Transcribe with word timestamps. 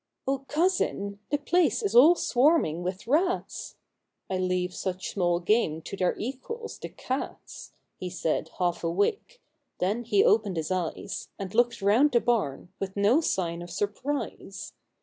"0, 0.27 0.45
Cousin! 0.47 1.19
the 1.29 1.37
place 1.37 1.83
is 1.83 1.93
all 1.95 2.15
swarming 2.15 2.81
with 2.81 3.05
rats;"" 3.05 3.75
I 4.31 4.39
leave 4.39 4.73
such 4.73 5.11
small 5.11 5.39
game 5.39 5.83
to 5.83 5.95
their 5.95 6.15
equals, 6.17 6.79
the 6.79 6.89
cats," 6.89 7.73
He 7.99 8.09
said, 8.09 8.49
half 8.57 8.83
awake; 8.83 9.39
then 9.77 10.03
he 10.03 10.23
opened 10.25 10.57
his 10.57 10.71
eyes 10.71 11.29
And 11.37 11.53
looked 11.53 11.83
round 11.83 12.13
the 12.13 12.19
barn 12.19 12.73
with 12.79 12.97
no 12.97 13.21
sign 13.21 13.61
of 13.61 13.69
sur 13.69 13.85
prise. 13.85 14.73